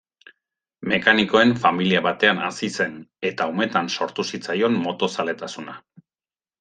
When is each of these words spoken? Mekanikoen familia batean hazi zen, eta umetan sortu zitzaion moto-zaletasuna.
Mekanikoen 0.93 1.51
familia 1.65 2.01
batean 2.07 2.41
hazi 2.47 2.69
zen, 2.77 2.95
eta 3.31 3.47
umetan 3.55 3.93
sortu 3.99 4.27
zitzaion 4.31 4.81
moto-zaletasuna. 4.87 5.77